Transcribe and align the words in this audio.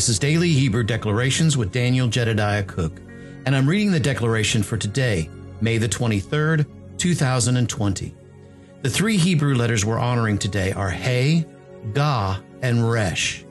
This 0.00 0.08
is 0.08 0.18
Daily 0.18 0.48
Hebrew 0.48 0.82
Declarations 0.82 1.58
with 1.58 1.72
Daniel 1.72 2.08
Jedediah 2.08 2.62
Cook, 2.62 3.02
and 3.44 3.54
I'm 3.54 3.68
reading 3.68 3.92
the 3.92 4.00
declaration 4.00 4.62
for 4.62 4.78
today, 4.78 5.28
May 5.60 5.76
the 5.76 5.90
23rd, 5.90 6.64
2020. 6.96 8.14
The 8.80 8.88
three 8.88 9.18
Hebrew 9.18 9.54
letters 9.54 9.84
we're 9.84 9.98
honoring 9.98 10.38
today 10.38 10.72
are 10.72 10.88
He, 10.88 11.44
Ga, 11.92 12.38
and 12.62 12.90
Resh. 12.90 13.44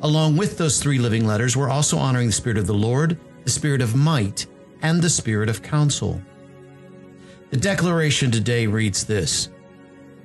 Along 0.00 0.38
with 0.38 0.56
those 0.56 0.80
three 0.80 0.98
living 0.98 1.26
letters, 1.26 1.54
we're 1.54 1.68
also 1.68 1.98
honoring 1.98 2.28
the 2.28 2.32
Spirit 2.32 2.56
of 2.56 2.66
the 2.66 2.72
Lord, 2.72 3.18
the 3.44 3.50
Spirit 3.50 3.82
of 3.82 3.94
might, 3.94 4.46
and 4.80 5.02
the 5.02 5.10
Spirit 5.10 5.50
of 5.50 5.62
counsel. 5.62 6.18
The 7.50 7.58
declaration 7.58 8.30
today 8.30 8.66
reads 8.66 9.04
this 9.04 9.50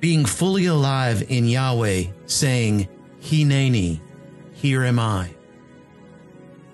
Being 0.00 0.24
fully 0.24 0.64
alive 0.64 1.30
in 1.30 1.44
Yahweh, 1.44 2.04
saying, 2.24 2.88
Hineni, 3.20 4.00
here 4.54 4.82
am 4.82 4.98
I 4.98 5.36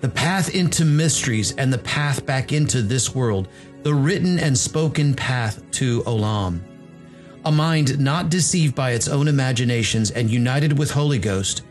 the 0.02 0.09
path 0.09 0.52
into 0.52 0.84
mysteries 0.84 1.55
and 1.56 1.73
the 1.73 1.79
path 1.79 2.27
back 2.27 2.52
into 2.52 2.83
this 2.83 3.15
world, 3.15 3.47
the 3.84 3.95
written 3.95 4.37
and 4.41 4.59
spoken 4.59 5.15
path 5.15 5.62
to 5.70 6.02
Olam. 6.02 6.61
A 7.45 7.52
mind 7.52 8.01
not 8.01 8.28
deceived 8.28 8.75
by 8.75 8.91
its 8.91 9.06
own 9.06 9.28
imaginations 9.28 10.11
and 10.11 10.28
united 10.28 10.77
with 10.77 10.91
Holy 10.91 11.20
Ghost 11.20 11.62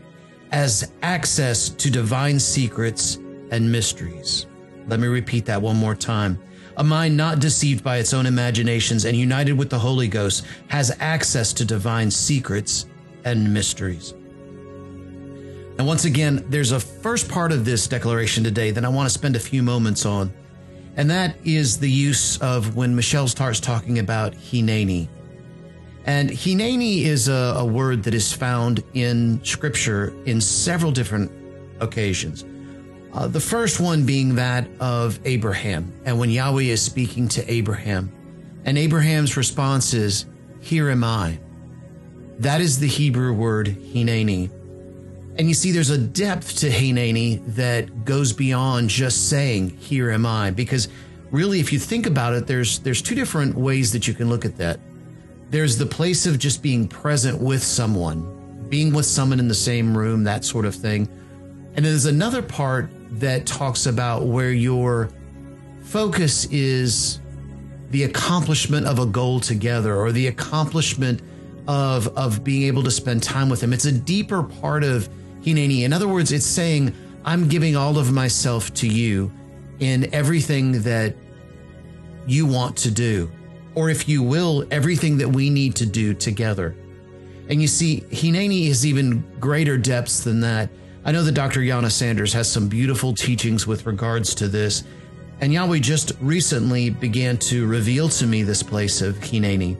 as 0.50 0.92
access 1.02 1.68
to 1.68 1.90
divine 1.90 2.40
secrets 2.40 3.18
and 3.50 3.70
mysteries. 3.70 4.46
Let 4.88 4.98
me 4.98 5.08
repeat 5.08 5.44
that 5.44 5.60
one 5.60 5.76
more 5.76 5.94
time. 5.94 6.38
A 6.78 6.84
mind 6.84 7.14
not 7.14 7.38
deceived 7.38 7.84
by 7.84 7.98
its 7.98 8.14
own 8.14 8.24
imaginations 8.24 9.04
and 9.04 9.14
united 9.14 9.52
with 9.52 9.68
the 9.68 9.78
Holy 9.78 10.08
Ghost 10.08 10.46
has 10.68 10.96
access 11.00 11.52
to 11.52 11.66
divine 11.66 12.10
secrets 12.10 12.86
and 13.26 13.52
mysteries. 13.52 14.14
And 15.78 15.86
once 15.86 16.04
again, 16.04 16.44
there's 16.48 16.72
a 16.72 16.80
first 16.80 17.28
part 17.28 17.50
of 17.50 17.64
this 17.64 17.86
declaration 17.86 18.44
today 18.44 18.70
that 18.70 18.84
I 18.84 18.88
want 18.88 19.06
to 19.06 19.10
spend 19.10 19.36
a 19.36 19.40
few 19.40 19.62
moments 19.62 20.04
on. 20.04 20.32
And 20.96 21.10
that 21.10 21.36
is 21.44 21.78
the 21.78 21.90
use 21.90 22.40
of 22.42 22.76
when 22.76 22.94
Michelle 22.94 23.28
starts 23.28 23.60
talking 23.60 23.98
about 23.98 24.34
Hineni. 24.34 25.08
And 26.04 26.30
Hineni 26.30 27.02
is 27.02 27.28
a, 27.28 27.54
a 27.56 27.64
word 27.64 28.02
that 28.02 28.14
is 28.14 28.32
found 28.32 28.82
in 28.92 29.42
scripture 29.44 30.14
in 30.26 30.40
several 30.40 30.92
different 30.92 31.30
occasions. 31.80 32.44
Uh, 33.14 33.26
the 33.26 33.40
first 33.40 33.78
one 33.78 34.04
being 34.04 34.34
that 34.34 34.68
of 34.80 35.20
Abraham, 35.24 35.92
and 36.04 36.18
when 36.18 36.30
Yahweh 36.30 36.62
is 36.62 36.82
speaking 36.82 37.28
to 37.28 37.50
Abraham, 37.50 38.10
and 38.64 38.78
Abraham's 38.78 39.36
response 39.36 39.94
is, 39.94 40.26
Here 40.60 40.90
am 40.90 41.04
I. 41.04 41.38
That 42.38 42.60
is 42.60 42.78
the 42.78 42.88
Hebrew 42.88 43.32
word 43.32 43.68
Hineni. 43.68 44.50
And 45.38 45.48
you 45.48 45.54
see, 45.54 45.70
there's 45.70 45.90
a 45.90 45.98
depth 45.98 46.58
to 46.58 46.68
Hineni 46.68 47.42
that 47.54 48.04
goes 48.04 48.32
beyond 48.32 48.90
just 48.90 49.30
saying, 49.30 49.70
Here 49.70 50.10
am 50.10 50.26
I. 50.26 50.50
Because 50.50 50.88
really, 51.30 51.58
if 51.58 51.72
you 51.72 51.78
think 51.78 52.06
about 52.06 52.34
it, 52.34 52.46
there's 52.46 52.80
there's 52.80 53.00
two 53.00 53.14
different 53.14 53.56
ways 53.56 53.92
that 53.92 54.06
you 54.06 54.14
can 54.14 54.28
look 54.28 54.44
at 54.44 54.56
that. 54.58 54.78
There's 55.48 55.78
the 55.78 55.86
place 55.86 56.26
of 56.26 56.38
just 56.38 56.62
being 56.62 56.86
present 56.86 57.40
with 57.40 57.62
someone, 57.62 58.66
being 58.68 58.92
with 58.92 59.06
someone 59.06 59.38
in 59.38 59.48
the 59.48 59.54
same 59.54 59.96
room, 59.96 60.24
that 60.24 60.44
sort 60.44 60.64
of 60.66 60.74
thing. 60.74 61.08
And 61.74 61.84
there's 61.84 62.06
another 62.06 62.42
part 62.42 62.90
that 63.12 63.46
talks 63.46 63.86
about 63.86 64.26
where 64.26 64.52
your 64.52 65.10
focus 65.82 66.44
is 66.46 67.20
the 67.90 68.04
accomplishment 68.04 68.86
of 68.86 68.98
a 68.98 69.06
goal 69.06 69.40
together 69.40 69.96
or 69.96 70.12
the 70.12 70.26
accomplishment 70.26 71.22
of 71.68 72.08
of 72.16 72.44
being 72.44 72.64
able 72.64 72.82
to 72.82 72.90
spend 72.90 73.22
time 73.22 73.48
with 73.48 73.60
them. 73.60 73.72
It's 73.72 73.86
a 73.86 73.92
deeper 73.92 74.42
part 74.42 74.84
of 74.84 75.08
Hineni. 75.44 75.82
In 75.82 75.92
other 75.92 76.08
words, 76.08 76.32
it's 76.32 76.46
saying, 76.46 76.94
I'm 77.24 77.48
giving 77.48 77.76
all 77.76 77.98
of 77.98 78.12
myself 78.12 78.72
to 78.74 78.88
you 78.88 79.30
in 79.78 80.12
everything 80.14 80.82
that 80.82 81.14
you 82.26 82.46
want 82.46 82.76
to 82.78 82.90
do, 82.90 83.30
or 83.74 83.90
if 83.90 84.08
you 84.08 84.22
will, 84.22 84.64
everything 84.70 85.18
that 85.18 85.28
we 85.28 85.50
need 85.50 85.74
to 85.76 85.86
do 85.86 86.14
together. 86.14 86.74
And 87.48 87.60
you 87.60 87.68
see, 87.68 88.02
Hineni 88.10 88.68
is 88.68 88.86
even 88.86 89.24
greater 89.40 89.76
depths 89.76 90.22
than 90.22 90.40
that. 90.40 90.70
I 91.04 91.10
know 91.10 91.24
that 91.24 91.32
Dr. 91.32 91.60
Yana 91.60 91.90
Sanders 91.90 92.32
has 92.32 92.50
some 92.50 92.68
beautiful 92.68 93.12
teachings 93.12 93.66
with 93.66 93.86
regards 93.86 94.34
to 94.36 94.48
this. 94.48 94.84
And 95.40 95.52
Yahweh 95.52 95.80
just 95.80 96.12
recently 96.20 96.90
began 96.90 97.36
to 97.38 97.66
reveal 97.66 98.08
to 98.10 98.26
me 98.26 98.44
this 98.44 98.62
place 98.62 99.02
of 99.02 99.16
Hineni. 99.16 99.76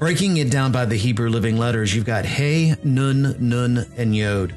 Breaking 0.00 0.38
it 0.38 0.50
down 0.50 0.72
by 0.72 0.86
the 0.86 0.96
Hebrew 0.96 1.28
living 1.28 1.58
letters, 1.58 1.94
you've 1.94 2.06
got 2.06 2.24
Hey, 2.24 2.74
Nun, 2.82 3.36
Nun, 3.38 3.84
and 3.98 4.16
Yod. 4.16 4.54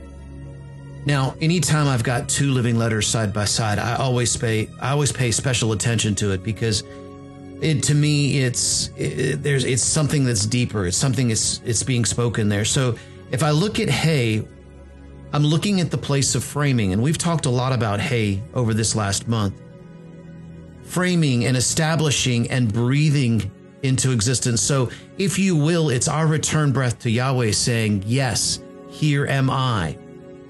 Now, 1.06 1.36
anytime 1.42 1.86
I've 1.86 2.02
got 2.02 2.30
two 2.30 2.52
living 2.54 2.78
letters 2.78 3.08
side 3.08 3.34
by 3.34 3.44
side, 3.44 3.78
I 3.78 3.98
always 3.98 4.38
pay 4.38 4.70
I 4.82 4.92
always 4.92 5.12
pay 5.12 5.32
special 5.32 5.74
attention 5.74 6.16
to 6.16 6.32
it 6.32 6.44
because 6.44 6.86
it 7.62 7.84
to 7.84 7.94
me 7.94 8.42
it's 8.42 8.90
it, 8.96 9.44
there's 9.44 9.66
it's 9.66 9.84
something 9.84 10.24
that's 10.24 10.46
deeper. 10.46 10.88
It's 10.88 10.96
something 10.96 11.30
it's 11.30 11.60
it's 11.66 11.84
being 11.84 12.06
spoken 12.06 12.48
there. 12.48 12.64
So 12.64 12.96
if 13.32 13.44
I 13.44 13.52
look 13.52 13.82
at 13.82 13.90
Hey, 13.90 14.48
I'm 15.34 15.44
looking 15.44 15.82
at 15.82 15.92
the 15.92 15.98
place 15.98 16.36
of 16.36 16.44
framing, 16.46 16.94
and 16.94 17.04
we've 17.04 17.18
talked 17.18 17.48
a 17.48 17.50
lot 17.50 17.74
about 17.74 18.00
Hey 18.00 18.42
over 18.54 18.74
this 18.74 18.96
last 18.96 19.28
month. 19.28 19.62
Framing 20.84 21.44
and 21.44 21.58
establishing 21.58 22.50
and 22.50 22.72
breathing 22.72 23.52
into 23.84 24.12
existence. 24.12 24.62
So, 24.62 24.90
if 25.18 25.38
you 25.38 25.56
will, 25.56 25.90
it's 25.90 26.08
our 26.08 26.26
return 26.26 26.72
breath 26.72 27.00
to 27.00 27.12
Yahweh 27.12 27.52
saying, 27.52 28.04
Yes, 28.08 28.60
here 28.90 29.28
am 29.28 29.50
I. 29.50 29.98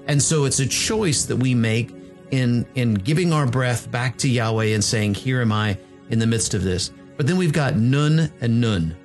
And 0.06 0.22
so 0.22 0.44
it's 0.44 0.60
a 0.60 0.66
choice 0.66 1.24
that 1.24 1.36
we 1.36 1.54
make 1.54 1.94
in, 2.30 2.66
in 2.74 2.94
giving 2.94 3.32
our 3.32 3.46
breath 3.46 3.90
back 3.90 4.16
to 4.18 4.28
Yahweh 4.28 4.66
and 4.66 4.82
saying, 4.82 5.14
Here 5.14 5.40
am 5.40 5.52
I 5.52 5.78
in 6.10 6.18
the 6.18 6.26
midst 6.26 6.54
of 6.54 6.62
this. 6.62 6.92
But 7.16 7.26
then 7.26 7.36
we've 7.36 7.52
got 7.52 7.76
Nun 7.76 8.32
and 8.40 8.60
Nun. 8.60 8.96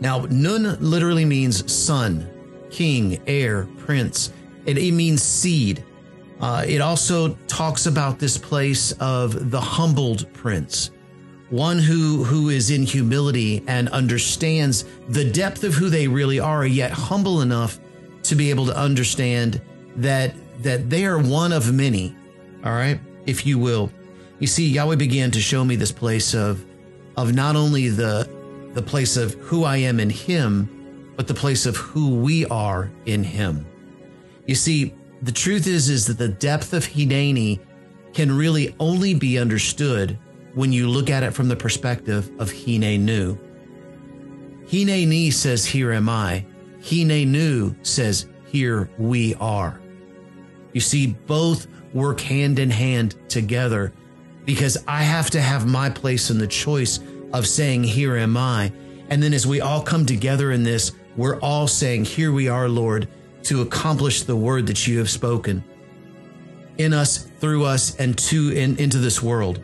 Now, 0.00 0.26
Nun 0.30 0.76
literally 0.80 1.24
means 1.24 1.72
son, 1.72 2.28
king, 2.70 3.22
heir, 3.26 3.66
prince. 3.78 4.32
It, 4.66 4.76
it 4.78 4.92
means 4.92 5.22
seed. 5.22 5.84
Uh, 6.40 6.64
it 6.66 6.80
also 6.80 7.34
talks 7.46 7.86
about 7.86 8.18
this 8.18 8.36
place 8.36 8.92
of 8.92 9.50
the 9.50 9.60
humbled 9.60 10.30
prince 10.32 10.90
one 11.54 11.78
who 11.78 12.24
who 12.24 12.48
is 12.48 12.70
in 12.70 12.82
humility 12.82 13.62
and 13.68 13.88
understands 13.90 14.84
the 15.08 15.30
depth 15.30 15.62
of 15.62 15.72
who 15.72 15.88
they 15.88 16.08
really 16.08 16.40
are 16.40 16.66
yet 16.66 16.90
humble 16.90 17.42
enough 17.42 17.78
to 18.24 18.34
be 18.34 18.50
able 18.50 18.66
to 18.66 18.76
understand 18.76 19.62
that 19.94 20.34
that 20.64 20.90
they 20.90 21.06
are 21.06 21.18
one 21.18 21.52
of 21.52 21.72
many 21.72 22.12
all 22.64 22.72
right 22.72 22.98
if 23.26 23.46
you 23.46 23.56
will. 23.56 23.92
You 24.40 24.48
see 24.48 24.68
yahweh 24.68 24.96
began 24.96 25.30
to 25.30 25.40
show 25.40 25.64
me 25.64 25.76
this 25.76 25.92
place 25.92 26.34
of 26.34 26.64
of 27.16 27.32
not 27.34 27.54
only 27.54 27.88
the 27.88 28.28
the 28.72 28.82
place 28.82 29.16
of 29.16 29.34
who 29.34 29.62
i 29.62 29.76
am 29.76 30.00
in 30.00 30.10
him 30.10 31.12
but 31.14 31.28
the 31.28 31.34
place 31.34 31.66
of 31.66 31.76
who 31.76 32.16
we 32.16 32.44
are 32.46 32.90
in 33.06 33.22
him. 33.22 33.64
You 34.46 34.56
see 34.56 34.92
the 35.22 35.30
truth 35.30 35.68
is 35.68 35.88
is 35.88 36.04
that 36.08 36.18
the 36.18 36.28
depth 36.28 36.72
of 36.72 36.84
hineni 36.84 37.60
can 38.12 38.36
really 38.36 38.74
only 38.80 39.14
be 39.14 39.38
understood 39.38 40.18
when 40.54 40.72
you 40.72 40.88
look 40.88 41.10
at 41.10 41.22
it 41.22 41.32
from 41.32 41.48
the 41.48 41.56
perspective 41.56 42.30
of 42.38 42.50
Hinenu. 42.50 43.38
Hineni 44.66 45.32
says, 45.32 45.64
Here 45.64 45.92
am 45.92 46.08
I. 46.08 46.46
Hinenu 46.80 47.74
says, 47.86 48.26
Here 48.46 48.88
we 48.98 49.34
are. 49.36 49.80
You 50.72 50.80
see, 50.80 51.08
both 51.26 51.66
work 51.92 52.20
hand 52.20 52.58
in 52.58 52.70
hand 52.70 53.14
together 53.28 53.92
because 54.44 54.82
I 54.86 55.02
have 55.02 55.30
to 55.30 55.40
have 55.40 55.66
my 55.66 55.90
place 55.90 56.30
in 56.30 56.38
the 56.38 56.46
choice 56.46 57.00
of 57.32 57.46
saying, 57.46 57.84
Here 57.84 58.16
am 58.16 58.36
I. 58.36 58.72
And 59.10 59.22
then 59.22 59.34
as 59.34 59.46
we 59.46 59.60
all 59.60 59.82
come 59.82 60.06
together 60.06 60.52
in 60.52 60.62
this, 60.62 60.92
we're 61.16 61.38
all 61.40 61.66
saying, 61.66 62.04
Here 62.04 62.32
we 62.32 62.48
are, 62.48 62.68
Lord, 62.68 63.08
to 63.44 63.62
accomplish 63.62 64.22
the 64.22 64.36
word 64.36 64.66
that 64.66 64.86
you 64.86 64.98
have 64.98 65.10
spoken 65.10 65.62
in 66.78 66.92
us, 66.92 67.18
through 67.38 67.64
us, 67.64 67.94
and 67.96 68.16
to 68.18 68.50
in, 68.50 68.76
into 68.78 68.98
this 68.98 69.22
world. 69.22 69.62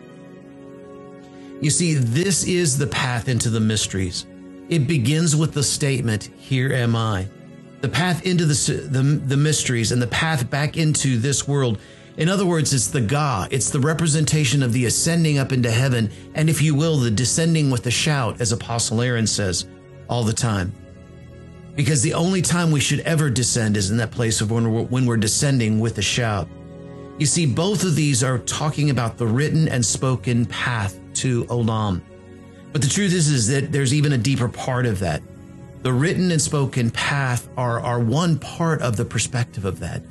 You 1.61 1.69
see, 1.69 1.95
this 1.95 2.45
is 2.45 2.79
the 2.79 2.87
path 2.87 3.29
into 3.29 3.51
the 3.51 3.61
mysteries. 3.61 4.27
It 4.71 4.87
begins 4.87 5.37
with 5.37 5.53
the 5.53 5.63
statement, 5.63 6.31
Here 6.39 6.73
am 6.73 6.97
I. 6.97 7.29
The 7.83 7.89
path 7.89 8.25
into 8.25 8.47
the, 8.47 8.89
the, 8.89 9.03
the 9.03 9.37
mysteries 9.37 9.93
and 9.93 10.01
the 10.01 10.07
path 10.07 10.49
back 10.49 10.79
into 10.79 11.19
this 11.19 11.47
world. 11.47 11.79
In 12.17 12.29
other 12.29 12.47
words, 12.47 12.73
it's 12.73 12.89
the 12.89 13.01
Ga, 13.01 13.47
it's 13.51 13.71
the 13.71 13.81
representation 13.81 14.63
of 14.63 14.73
the 14.73 14.87
ascending 14.87 15.39
up 15.39 15.53
into 15.53 15.71
heaven, 15.71 16.11
and 16.35 16.49
if 16.49 16.63
you 16.63 16.75
will, 16.75 16.97
the 16.97 17.11
descending 17.11 17.71
with 17.71 17.87
a 17.87 17.91
shout, 17.91 18.41
as 18.41 18.53
Apostle 18.53 19.01
Aaron 19.01 19.27
says 19.27 19.67
all 20.09 20.25
the 20.25 20.33
time. 20.33 20.75
Because 21.75 22.03
the 22.03 22.15
only 22.15 22.43
time 22.43 22.71
we 22.71 22.81
should 22.81 23.01
ever 23.01 23.31
descend 23.31 23.77
is 23.77 23.91
in 23.91 23.97
that 23.99 24.11
place 24.11 24.41
of 24.41 24.51
when 24.51 24.71
we're, 24.71 24.83
when 24.83 25.07
we're 25.07 25.17
descending 25.17 25.79
with 25.79 25.99
a 25.99 26.03
shout. 26.03 26.49
You 27.19 27.27
see, 27.27 27.47
both 27.47 27.85
of 27.85 27.97
these 27.97 28.25
are 28.25 28.39
talking 28.39 28.91
about 28.91 29.17
the 29.17 29.27
written 29.27 29.69
and 29.69 29.85
spoken 29.85 30.47
path 30.47 31.00
to 31.21 31.45
Olam. 31.47 32.03
But 32.73 32.83
the 32.83 32.89
truth 32.89 33.13
is, 33.13 33.29
is 33.29 33.49
that 33.49 33.73
there's 33.73 33.95
even 33.95 34.13
a 34.13 34.19
deeper 34.19 34.49
part 34.49 34.87
of 34.87 35.01
that. 35.01 35.23
The 35.83 35.93
written 35.93 36.31
and 36.31 36.41
spoken 36.41 36.91
path 36.91 37.49
are, 37.57 37.81
are 37.81 38.01
one 38.01 38.39
part 38.39 38.83
of 38.83 38.97
the 38.97 39.05
perspective 39.05 39.65
of 39.65 39.81
that. 39.81 40.03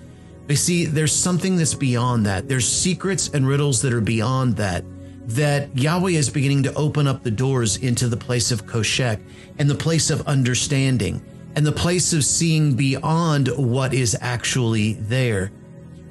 But 0.47 0.57
see, 0.57 0.85
there's 0.85 1.15
something 1.15 1.57
that's 1.57 1.75
beyond 1.75 2.25
that. 2.25 2.47
There's 2.47 2.67
secrets 2.67 3.29
and 3.29 3.47
riddles 3.47 3.81
that 3.83 3.93
are 3.93 4.01
beyond 4.01 4.57
that. 4.57 4.83
That 5.27 5.77
Yahweh 5.77 6.11
is 6.11 6.29
beginning 6.29 6.63
to 6.63 6.73
open 6.73 7.07
up 7.07 7.21
the 7.21 7.29
doors 7.29 7.77
into 7.77 8.07
the 8.07 8.17
place 8.17 8.51
of 8.51 8.65
Koshek 8.65 9.21
and 9.59 9.69
the 9.69 9.75
place 9.75 10.09
of 10.09 10.27
understanding 10.27 11.21
and 11.55 11.65
the 11.65 11.71
place 11.71 12.13
of 12.13 12.23
seeing 12.23 12.73
beyond 12.73 13.49
what 13.49 13.93
is 13.93 14.17
actually 14.21 14.93
there. 14.93 15.51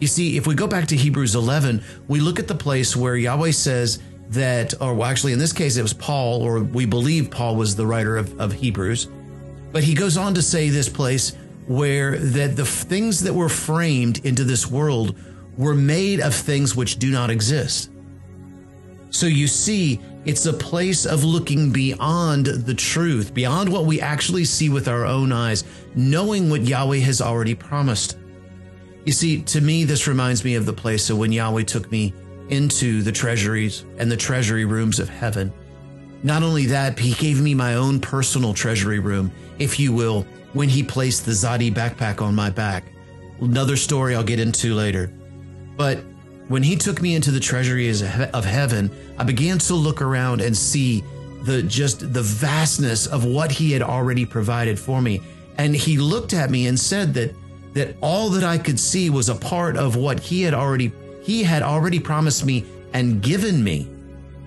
You 0.01 0.07
see, 0.07 0.37
if 0.37 0.47
we 0.47 0.55
go 0.55 0.69
back 0.69 0.87
to 0.89 0.97
Hebrews 0.97 1.35
11, 1.35 1.83
we 2.07 2.21
look 2.21 2.39
at 2.39 2.47
the 2.47 2.55
place 2.55 2.95
where 2.95 3.17
Yahweh 3.17 3.51
says 3.51 3.99
that, 4.31 4.75
or 4.81 4.95
well, 4.95 5.09
actually 5.09 5.33
in 5.33 5.39
this 5.39 5.53
case, 5.53 5.77
it 5.77 5.83
was 5.83 5.93
Paul, 5.93 6.43
or 6.43 6.61
we 6.61 6.85
believe 6.85 7.31
Paul 7.31 7.57
was 7.57 7.77
the 7.77 7.87
writer 7.87 8.17
of, 8.17 8.39
of 8.41 8.53
Hebrews. 8.53 9.09
But 9.73 9.85
he 9.85 9.95
goes 9.95 10.17
on 10.17 10.35
to 10.35 10.43
say 10.43 10.69
this 10.69 10.89
place 10.89 11.37
where 11.67 12.19
that 12.19 12.57
the 12.57 12.65
things 12.65 13.21
that 13.23 13.35
were 13.35 13.49
framed 13.49 14.25
into 14.25 14.45
this 14.45 14.67
world 14.67 15.19
were 15.57 15.75
made 15.75 16.21
of 16.21 16.35
things 16.35 16.75
which 16.75 16.99
do 16.99 17.11
not 17.11 17.31
exist. 17.31 17.91
So 19.11 19.27
you 19.27 19.47
see, 19.47 20.01
it's 20.25 20.47
a 20.47 20.53
place 20.53 21.07
of 21.07 21.25
looking 21.25 21.73
beyond 21.73 22.47
the 22.47 22.75
truth, 22.75 23.33
beyond 23.35 23.71
what 23.71 23.87
we 23.87 24.01
actually 24.01 24.45
see 24.45 24.69
with 24.69 24.89
our 24.89 25.05
own 25.05 25.33
eyes, 25.33 25.65
knowing 25.95 26.51
what 26.51 26.63
Yahweh 26.63 26.99
has 26.99 27.21
already 27.21 27.55
promised. 27.55 28.19
You 29.05 29.13
see, 29.13 29.43
to 29.43 29.61
me, 29.61 29.85
this 29.85 30.07
reminds 30.07 30.45
me 30.45 30.55
of 30.55 30.67
the 30.67 30.73
place 30.73 31.09
of 31.09 31.19
when 31.19 31.33
Yahweh 31.33 31.65
took 31.65 31.91
me 31.91 32.13
into 32.51 33.03
the 33.03 33.13
treasuries 33.13 33.85
and 33.99 34.11
the 34.11 34.17
treasury 34.17 34.65
rooms 34.65 34.99
of 34.99 35.09
heaven. 35.09 35.53
Not 36.23 36.43
only 36.43 36.67
that, 36.67 36.99
he 36.99 37.15
gave 37.15 37.41
me 37.41 37.55
my 37.55 37.75
own 37.75 38.01
personal 38.01 38.53
treasury 38.55 38.99
room, 38.99 39.31
if 39.59 39.79
you 39.79 39.93
will, 39.93 40.27
when 40.53 40.69
he 40.69 40.83
placed 40.83 41.25
the 41.25 41.33
Zadi 41.33 41.73
backpack 41.73 42.21
on 42.21 42.35
my 42.35 42.51
back. 42.51 42.85
Another 43.41 43.77
story 43.77 44.15
I'll 44.15 44.25
get 44.25 44.41
into 44.41 44.75
later. 44.75 45.13
But 45.77 45.99
when 46.49 46.63
he 46.63 46.77
took 46.77 47.01
me 47.01 47.15
into 47.15 47.31
the 47.31 47.39
treasuries 47.41 48.03
of 48.03 48.45
heaven, 48.45 48.91
I 49.17 49.25
began 49.25 49.59
to 49.59 49.75
look 49.75 50.03
around 50.03 50.41
and 50.41 50.57
see 50.57 51.05
the 51.43 51.63
just 51.63 52.13
the 52.13 52.23
vastness 52.23 53.07
of 53.07 53.25
what 53.25 53.53
he 53.53 53.71
had 53.71 53.83
already 53.83 54.27
provided 54.27 54.79
for 54.79 55.01
me. 55.01 55.21
And 55.57 55.77
he 55.77 55.99
looked 55.99 56.35
at 56.35 56.51
me 56.51 56.67
and 56.67 56.79
said 56.79 57.15
that 57.15 57.35
that 57.75 57.97
all 58.01 58.31
that 58.31 58.43
I 58.43 58.59
could 58.59 58.81
see 58.81 59.11
was 59.11 59.29
a 59.29 59.35
part 59.35 59.77
of 59.77 59.95
what 59.95 60.19
he 60.19 60.43
had 60.43 60.55
already 60.55 60.91
he 61.29 61.43
had 61.43 61.63
already 61.63 62.01
promised 62.01 62.47
me 62.47 62.65
and 62.95 63.21
given 63.21 63.63
me. 63.63 63.87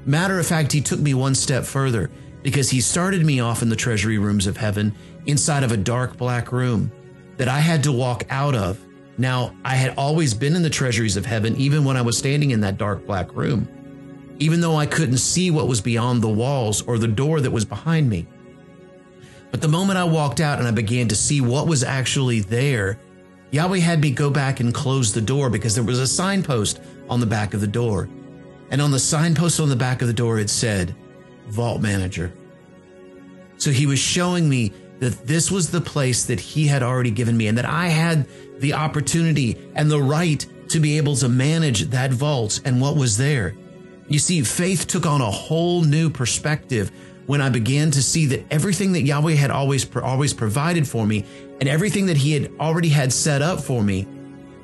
Matter 0.03 0.39
of 0.39 0.47
fact, 0.47 0.71
he 0.71 0.81
took 0.81 0.99
me 0.99 1.13
one 1.13 1.35
step 1.35 1.63
further 1.63 2.09
because 2.41 2.71
he 2.71 2.81
started 2.81 3.23
me 3.23 3.39
off 3.39 3.61
in 3.61 3.69
the 3.69 3.75
treasury 3.75 4.17
rooms 4.17 4.47
of 4.47 4.57
heaven 4.57 4.95
inside 5.27 5.61
of 5.61 5.71
a 5.71 5.77
dark 5.77 6.17
black 6.17 6.51
room 6.51 6.91
that 7.37 7.47
I 7.47 7.59
had 7.59 7.83
to 7.83 7.91
walk 7.91 8.23
out 8.31 8.55
of. 8.55 8.83
Now, 9.19 9.55
I 9.63 9.75
had 9.75 9.93
always 9.95 10.33
been 10.33 10.55
in 10.55 10.63
the 10.63 10.71
treasuries 10.71 11.17
of 11.17 11.25
heaven, 11.27 11.55
even 11.57 11.85
when 11.85 11.97
I 11.97 12.01
was 12.01 12.17
standing 12.17 12.49
in 12.49 12.61
that 12.61 12.79
dark 12.79 13.05
black 13.05 13.31
room, 13.35 13.67
even 14.39 14.59
though 14.59 14.75
I 14.75 14.87
couldn't 14.87 15.19
see 15.19 15.51
what 15.51 15.67
was 15.67 15.81
beyond 15.81 16.23
the 16.23 16.29
walls 16.29 16.81
or 16.81 16.97
the 16.97 17.07
door 17.07 17.41
that 17.41 17.51
was 17.51 17.63
behind 17.63 18.09
me. 18.09 18.25
But 19.51 19.61
the 19.61 19.67
moment 19.67 19.99
I 19.99 20.05
walked 20.05 20.39
out 20.39 20.57
and 20.57 20.67
I 20.67 20.71
began 20.71 21.09
to 21.09 21.15
see 21.15 21.41
what 21.41 21.67
was 21.67 21.83
actually 21.83 22.39
there, 22.39 22.97
Yahweh 23.51 23.79
had 23.79 24.01
me 24.01 24.11
go 24.11 24.29
back 24.29 24.59
and 24.61 24.73
close 24.73 25.13
the 25.13 25.21
door 25.21 25.49
because 25.49 25.75
there 25.75 25.83
was 25.83 25.99
a 25.99 26.07
signpost 26.07 26.81
on 27.09 27.19
the 27.19 27.25
back 27.25 27.53
of 27.53 27.61
the 27.61 27.67
door. 27.67 28.09
And 28.69 28.81
on 28.81 28.91
the 28.91 28.99
signpost 28.99 29.59
on 29.59 29.67
the 29.67 29.75
back 29.75 30.01
of 30.01 30.07
the 30.07 30.13
door, 30.13 30.39
it 30.39 30.49
said, 30.49 30.95
Vault 31.47 31.81
Manager. 31.81 32.33
So 33.57 33.69
he 33.69 33.85
was 33.85 33.99
showing 33.99 34.47
me 34.49 34.71
that 34.99 35.27
this 35.27 35.51
was 35.51 35.69
the 35.69 35.81
place 35.81 36.25
that 36.25 36.39
he 36.39 36.67
had 36.67 36.81
already 36.81 37.11
given 37.11 37.35
me 37.35 37.47
and 37.47 37.57
that 37.57 37.65
I 37.65 37.87
had 37.87 38.25
the 38.59 38.73
opportunity 38.73 39.57
and 39.75 39.91
the 39.91 40.01
right 40.01 40.45
to 40.69 40.79
be 40.79 40.97
able 40.97 41.17
to 41.17 41.27
manage 41.27 41.81
that 41.89 42.11
vault 42.11 42.61
and 42.63 42.79
what 42.79 42.95
was 42.95 43.17
there. 43.17 43.55
You 44.07 44.19
see, 44.19 44.41
faith 44.43 44.87
took 44.87 45.05
on 45.05 45.21
a 45.21 45.29
whole 45.29 45.83
new 45.83 46.09
perspective 46.09 46.91
when 47.27 47.41
I 47.41 47.49
began 47.49 47.91
to 47.91 48.01
see 48.03 48.25
that 48.27 48.45
everything 48.51 48.93
that 48.93 49.01
Yahweh 49.01 49.33
had 49.33 49.51
always 49.51 49.87
always 49.97 50.33
provided 50.33 50.87
for 50.87 51.05
me 51.05 51.25
and 51.59 51.69
everything 51.69 52.07
that 52.07 52.17
he 52.17 52.33
had 52.33 52.51
already 52.59 52.89
had 52.89 53.13
set 53.13 53.41
up 53.41 53.61
for 53.61 53.83
me, 53.83 54.07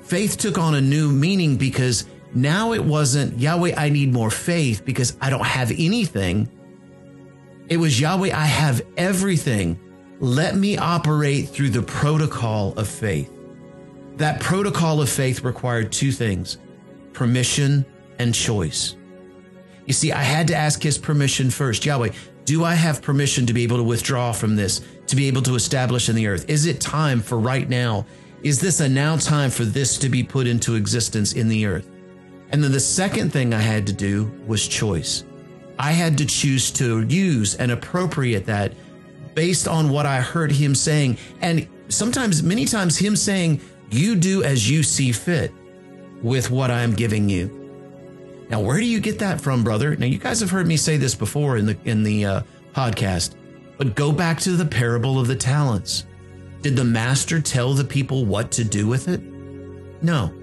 faith 0.02 0.38
took 0.38 0.58
on 0.58 0.76
a 0.76 0.82
new 0.82 1.12
meaning 1.12 1.58
because 1.58 2.06
now 2.34 2.74
it 2.74 2.84
wasn't 2.84 3.40
Yahweh, 3.40 3.74
I 3.78 3.90
need 3.90 4.12
more 4.12 4.30
faith 4.30 4.84
because 4.86 5.16
I 5.22 5.30
don't 5.30 5.46
have 5.46 5.72
anything. 5.72 6.50
It 7.70 7.78
was 7.78 8.00
Yahweh, 8.00 8.36
I 8.36 8.46
have 8.46 8.82
everything. 8.98 9.80
Let 10.20 10.56
me 10.56 10.78
operate 10.78 11.50
through 11.50 11.70
the 11.70 11.84
protocol 11.84 12.74
of 12.78 12.88
faith. 12.88 13.32
That 14.18 14.40
protocol 14.40 15.02
of 15.02 15.10
faith 15.10 15.44
required 15.44 15.92
two 15.92 16.12
things 16.12 16.58
permission 17.14 17.86
and 18.20 18.34
choice. 18.34 18.96
You 19.86 19.94
see, 19.94 20.12
I 20.12 20.22
had 20.22 20.48
to 20.50 20.56
ask 20.56 20.84
his 20.84 20.98
permission 20.98 21.50
first. 21.50 21.86
Yahweh, 21.86 22.12
do 22.48 22.64
I 22.64 22.76
have 22.76 23.02
permission 23.02 23.46
to 23.46 23.54
be 23.54 23.64
able 23.64 23.76
to 23.76 23.84
withdraw 23.84 24.32
from 24.32 24.56
this, 24.56 24.82
to 25.08 25.18
be 25.18 25.28
able 25.28 25.42
to 25.42 25.56
establish 25.56 26.08
in 26.08 26.16
the 26.16 26.28
earth? 26.28 26.50
Is 26.50 26.66
it 26.66 26.80
time 26.80 27.20
for 27.20 27.38
right 27.38 27.68
now? 27.68 28.06
Is 28.42 28.62
this 28.62 28.80
a 28.80 28.88
now 28.88 29.18
time 29.18 29.50
for 29.50 29.66
this 29.66 29.98
to 29.98 30.08
be 30.08 30.24
put 30.24 30.48
into 30.48 30.76
existence 30.76 31.34
in 31.34 31.50
the 31.50 31.66
earth? 31.66 31.90
And 32.54 32.64
then 32.64 32.72
the 32.72 32.80
second 32.80 33.34
thing 33.34 33.54
I 33.54 33.60
had 33.60 33.86
to 33.88 33.94
do 33.94 34.32
was 34.48 34.66
choice. 34.66 35.26
I 35.78 35.92
had 35.92 36.18
to 36.20 36.26
choose 36.26 36.72
to 36.72 37.06
use 37.08 37.56
and 37.56 37.70
appropriate 37.70 38.46
that 38.46 38.72
based 39.36 39.68
on 39.68 39.90
what 39.90 40.06
I 40.06 40.22
heard 40.22 40.54
him 40.54 40.74
saying. 40.74 41.18
And 41.42 41.68
sometimes, 41.90 42.42
many 42.44 42.64
times, 42.64 42.98
him 42.98 43.18
saying, 43.18 43.60
You 43.92 44.16
do 44.16 44.44
as 44.44 44.72
you 44.72 44.84
see 44.84 45.12
fit 45.12 45.52
with 46.24 46.50
what 46.50 46.72
I'm 46.72 46.94
giving 46.94 47.28
you. 47.28 47.57
Now, 48.50 48.62
where 48.62 48.78
do 48.78 48.86
you 48.86 49.00
get 49.00 49.20
that 49.20 49.42
from, 49.42 49.64
brother? 49.64 49.96
Now, 49.96 50.06
you 50.06 50.18
guys 50.18 50.40
have 50.40 50.50
heard 50.50 50.68
me 50.68 50.78
say 50.78 50.98
this 50.98 51.16
before 51.16 51.58
in 51.58 51.66
the 51.66 51.78
in 51.86 52.04
the 52.04 52.26
uh, 52.26 52.42
podcast, 52.74 53.36
but 53.78 53.96
go 53.96 54.12
back 54.12 54.40
to 54.42 54.52
the 54.52 54.66
parable 54.66 55.20
of 55.20 55.28
the 55.28 55.36
talents. 55.36 56.06
Did 56.62 56.76
the 56.76 56.84
master 56.84 57.40
tell 57.40 57.74
the 57.74 57.84
people 57.84 58.26
what 58.26 58.52
to 58.52 58.64
do 58.64 58.88
with 58.88 59.08
it? 59.08 59.22
No, 60.02 60.34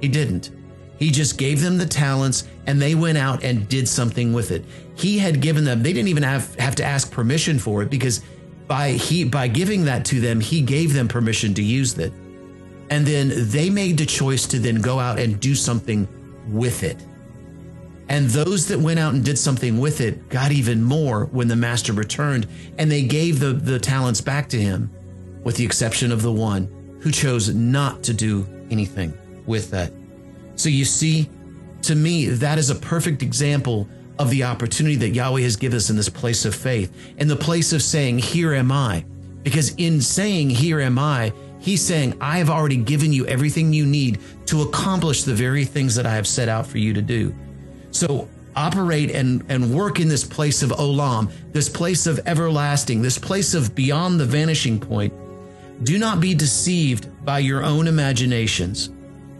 he 0.00 0.08
didn't. 0.08 0.50
He 0.98 1.10
just 1.10 1.38
gave 1.38 1.60
them 1.60 1.78
the 1.78 1.86
talents 1.86 2.48
and 2.66 2.82
they 2.82 2.94
went 2.94 3.18
out 3.18 3.44
and 3.44 3.68
did 3.68 3.88
something 3.88 4.32
with 4.32 4.50
it. 4.50 4.64
He 4.96 5.18
had 5.18 5.40
given 5.40 5.64
them, 5.64 5.82
they 5.82 5.92
didn't 5.92 6.08
even 6.08 6.24
have, 6.24 6.54
have 6.56 6.74
to 6.76 6.84
ask 6.84 7.10
permission 7.10 7.58
for 7.58 7.82
it 7.82 7.90
because 7.90 8.22
by 8.66 8.90
he 8.92 9.24
by 9.24 9.48
giving 9.48 9.84
that 9.84 10.04
to 10.06 10.20
them, 10.20 10.40
he 10.40 10.60
gave 10.60 10.92
them 10.92 11.08
permission 11.08 11.54
to 11.54 11.62
use 11.62 11.96
it. 11.98 12.12
And 12.90 13.06
then 13.06 13.32
they 13.50 13.70
made 13.70 13.98
the 13.98 14.06
choice 14.06 14.46
to 14.48 14.58
then 14.58 14.80
go 14.80 14.98
out 14.98 15.18
and 15.18 15.40
do 15.40 15.54
something 15.54 16.08
with 16.48 16.82
it. 16.82 17.02
And 18.08 18.28
those 18.30 18.68
that 18.68 18.78
went 18.78 18.98
out 18.98 19.14
and 19.14 19.24
did 19.24 19.38
something 19.38 19.78
with 19.78 20.00
it 20.00 20.28
got 20.30 20.50
even 20.50 20.82
more 20.82 21.26
when 21.26 21.48
the 21.48 21.56
master 21.56 21.92
returned 21.92 22.46
and 22.78 22.90
they 22.90 23.02
gave 23.02 23.38
the, 23.38 23.52
the 23.52 23.78
talents 23.78 24.20
back 24.20 24.48
to 24.50 24.60
him, 24.60 24.90
with 25.42 25.56
the 25.56 25.64
exception 25.64 26.10
of 26.10 26.22
the 26.22 26.32
one 26.32 26.98
who 27.00 27.10
chose 27.10 27.54
not 27.54 28.02
to 28.04 28.14
do 28.14 28.46
anything 28.70 29.16
with 29.46 29.70
that. 29.70 29.92
So 30.56 30.68
you 30.68 30.84
see, 30.84 31.28
to 31.82 31.94
me, 31.94 32.26
that 32.26 32.58
is 32.58 32.70
a 32.70 32.74
perfect 32.74 33.22
example 33.22 33.88
of 34.18 34.30
the 34.30 34.44
opportunity 34.44 34.96
that 34.96 35.10
Yahweh 35.10 35.42
has 35.42 35.56
given 35.56 35.76
us 35.76 35.90
in 35.90 35.96
this 35.96 36.08
place 36.08 36.44
of 36.44 36.54
faith, 36.54 36.92
in 37.18 37.28
the 37.28 37.36
place 37.36 37.72
of 37.72 37.82
saying, 37.82 38.18
Here 38.18 38.54
am 38.54 38.72
I. 38.72 39.04
Because 39.42 39.74
in 39.76 40.00
saying, 40.00 40.50
Here 40.50 40.80
am 40.80 40.98
I, 40.98 41.32
he's 41.60 41.84
saying, 41.84 42.16
I 42.20 42.38
have 42.38 42.50
already 42.50 42.78
given 42.78 43.12
you 43.12 43.26
everything 43.26 43.72
you 43.72 43.86
need 43.86 44.18
to 44.46 44.62
accomplish 44.62 45.22
the 45.22 45.34
very 45.34 45.64
things 45.64 45.94
that 45.94 46.06
I 46.06 46.14
have 46.14 46.26
set 46.26 46.48
out 46.48 46.66
for 46.66 46.78
you 46.78 46.92
to 46.94 47.02
do. 47.02 47.34
So 47.90 48.28
operate 48.56 49.10
and, 49.10 49.44
and 49.48 49.72
work 49.72 50.00
in 50.00 50.08
this 50.08 50.24
place 50.24 50.62
of 50.62 50.70
Olam, 50.70 51.30
this 51.52 51.68
place 51.68 52.06
of 52.06 52.20
everlasting, 52.26 53.02
this 53.02 53.18
place 53.18 53.54
of 53.54 53.74
beyond 53.74 54.18
the 54.18 54.24
vanishing 54.24 54.80
point. 54.80 55.12
Do 55.84 55.98
not 55.98 56.20
be 56.20 56.34
deceived 56.34 57.24
by 57.24 57.38
your 57.38 57.62
own 57.62 57.86
imaginations. 57.86 58.90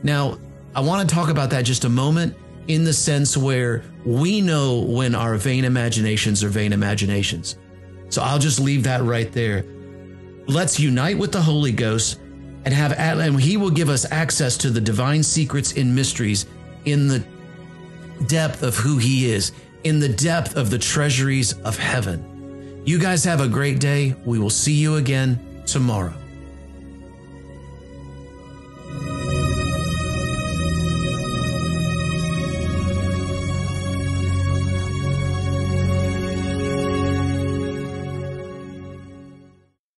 Now, 0.02 0.38
I 0.74 0.80
want 0.80 1.08
to 1.08 1.12
talk 1.12 1.30
about 1.30 1.50
that 1.50 1.64
just 1.64 1.84
a 1.84 1.88
moment 1.88 2.36
in 2.68 2.84
the 2.84 2.92
sense 2.92 3.36
where 3.36 3.82
we 4.04 4.40
know 4.40 4.82
when 4.82 5.14
our 5.14 5.36
vain 5.36 5.64
imaginations 5.64 6.44
are 6.44 6.48
vain 6.48 6.72
imaginations. 6.72 7.56
So 8.10 8.22
I'll 8.22 8.38
just 8.38 8.60
leave 8.60 8.84
that 8.84 9.02
right 9.02 9.32
there. 9.32 9.64
Let's 10.46 10.78
unite 10.78 11.18
with 11.18 11.32
the 11.32 11.42
Holy 11.42 11.72
Ghost 11.72 12.20
and 12.64 12.72
have 12.72 12.92
at 12.92 13.18
and 13.18 13.40
he 13.40 13.56
will 13.56 13.70
give 13.70 13.88
us 13.88 14.10
access 14.10 14.56
to 14.58 14.70
the 14.70 14.80
divine 14.80 15.22
secrets 15.22 15.72
and 15.72 15.94
mysteries 15.94 16.46
in 16.84 17.08
the 17.08 17.24
depth 18.26 18.62
of 18.62 18.76
who 18.76 18.98
he 18.98 19.30
is, 19.30 19.52
in 19.84 20.00
the 20.00 20.08
depth 20.08 20.56
of 20.56 20.70
the 20.70 20.78
treasuries 20.78 21.52
of 21.60 21.78
heaven. 21.78 22.82
You 22.84 22.98
guys 22.98 23.24
have 23.24 23.40
a 23.40 23.48
great 23.48 23.80
day. 23.80 24.14
We 24.24 24.38
will 24.38 24.50
see 24.50 24.74
you 24.74 24.96
again 24.96 25.62
tomorrow. 25.66 26.14